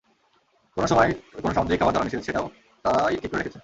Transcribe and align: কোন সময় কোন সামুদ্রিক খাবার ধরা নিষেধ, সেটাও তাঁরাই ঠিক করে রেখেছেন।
কোন 0.77 0.85
সময় 0.85 1.13
কোন 1.41 1.51
সামুদ্রিক 1.53 1.79
খাবার 1.79 1.93
ধরা 1.93 2.03
নিষেধ, 2.03 2.21
সেটাও 2.21 2.45
তাঁরাই 2.85 3.17
ঠিক 3.17 3.31
করে 3.31 3.39
রেখেছেন। 3.39 3.59